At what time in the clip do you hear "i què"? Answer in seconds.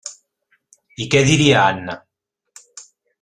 1.05-1.21